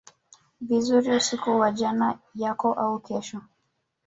[0.61, 3.41] vizuri usiku wa jana yako au kesho